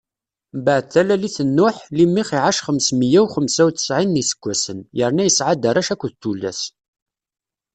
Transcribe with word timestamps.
Mbeɛd 0.57 0.85
talalit 0.93 1.37
n 1.47 1.49
Nuḥ, 1.57 1.77
Limix 1.97 2.29
iɛac 2.37 2.59
xems 2.65 2.87
meyya 2.99 3.19
u 3.25 3.27
xemsa 3.33 3.61
u 3.67 3.69
ttsɛin 3.71 4.09
n 4.17 4.21
iseggasen, 4.21 4.79
yerna 4.97 5.23
yesɛa-d 5.25 5.63
arrac 5.69 5.89
akked 5.93 6.13
tullas. 6.21 6.61